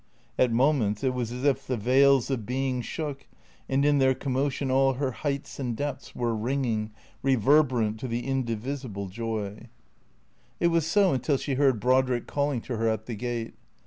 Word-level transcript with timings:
At 0.35 0.51
moments 0.51 1.03
it 1.03 1.13
was 1.13 1.31
as 1.31 1.43
if 1.43 1.67
the 1.67 1.77
veils 1.77 2.31
of 2.31 2.43
being 2.43 2.81
shook, 2.81 3.27
and 3.69 3.85
in 3.85 3.99
their 3.99 4.15
commotion 4.15 4.71
all 4.71 4.93
her 4.93 5.11
heights 5.11 5.59
and 5.59 5.77
depths 5.77 6.15
were 6.15 6.35
ringing, 6.35 6.89
reverberant 7.21 7.99
to 7.99 8.07
the 8.07 8.25
indivisible 8.25 9.09
joy. 9.09 9.67
389 10.57 10.57
390 10.57 10.57
THECEEATORS 10.57 10.61
It 10.61 10.67
was 10.69 10.87
so 10.87 11.13
until 11.13 11.37
she 11.37 11.53
heard 11.53 11.79
Brodrick 11.79 12.25
calling 12.25 12.61
to 12.61 12.77
her 12.77 12.87
at 12.89 13.05
the 13.05 13.15
gate. 13.15 13.53